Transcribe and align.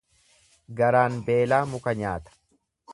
Garaan 0.79 1.19
beelaa 1.29 1.63
muka 1.75 1.97
nyaata. 2.03 2.39